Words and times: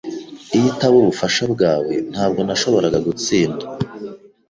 Iyo 0.55 0.65
itaba 0.71 0.95
ubufasha 1.01 1.43
bwawe, 1.53 1.93
ntabwo 2.11 2.39
nashoboraga 2.47 2.99
gutsinda. 3.07 3.65